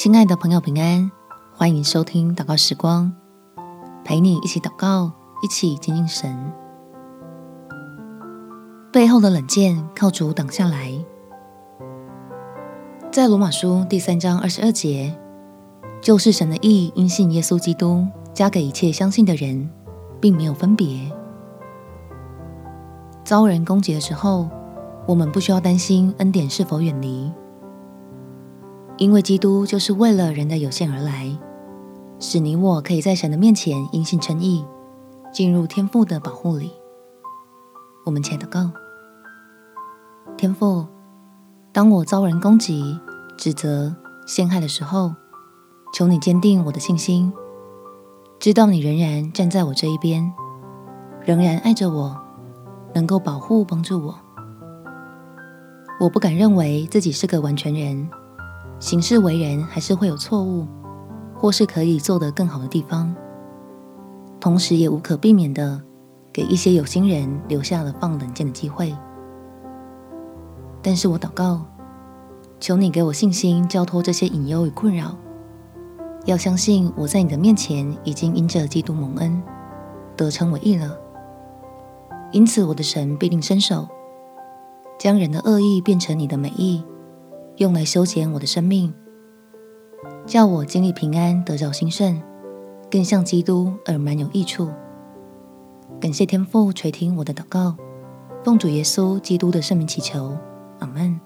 [0.00, 1.10] 亲爱的朋友，平安！
[1.56, 3.12] 欢迎收听祷告时光，
[4.04, 5.10] 陪你一起祷告，
[5.42, 6.52] 一起亲近神。
[8.92, 10.92] 背后的冷箭靠主挡下来。
[13.10, 15.18] 在罗马书第三章二十二节，
[16.00, 19.68] 就是神的意，因信耶稣基督，加给一切相信的人，
[20.20, 21.10] 并没有分别。
[23.24, 24.48] 遭人攻击的时候，
[25.08, 27.32] 我们不需要担心恩典是否远离。
[28.98, 31.30] 因为基督就是为了人的有限而来，
[32.18, 34.64] 使你我可以在神的面前因信称义，
[35.32, 36.72] 进入天父的保护里。
[38.04, 38.72] 我们且祷告：
[40.36, 40.84] 天父，
[41.72, 42.98] 当我遭人攻击、
[43.36, 43.94] 指责、
[44.26, 45.14] 陷害的时候，
[45.94, 47.32] 求你坚定我的信心，
[48.40, 50.32] 知道你仍然站在我这一边，
[51.24, 52.20] 仍然爱着我，
[52.96, 54.18] 能够保护帮助我。
[56.00, 58.10] 我不敢认为自己是个完全人。
[58.80, 60.66] 行事为人还是会有错误，
[61.36, 63.14] 或是可以做得更好的地方，
[64.38, 65.80] 同时也无可避免的
[66.32, 68.96] 给一些有心人留下了放冷箭的机会。
[70.80, 71.64] 但是我祷告，
[72.60, 75.16] 求你给我信心，交托这些隐忧与困扰，
[76.24, 79.42] 要相信我在你的面前已经因着基督蒙恩，
[80.16, 80.96] 得称为义了。
[82.30, 83.88] 因此，我的神必定伸手，
[85.00, 86.84] 将人的恶意变成你的美意。
[87.58, 88.94] 用来修剪我的生命，
[90.24, 92.22] 叫我经历平安，得着兴盛，
[92.88, 94.70] 更像基督而满有益处。
[96.00, 97.76] 感谢天父垂听我的祷告，
[98.44, 100.36] 奉主耶稣基督的圣名祈求，
[100.78, 101.18] 阿门。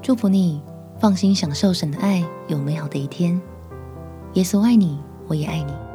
[0.00, 0.62] 祝福你，
[0.98, 3.38] 放心享受神的爱，有美好的一天。
[4.32, 5.87] 耶稣爱你，我也爱你。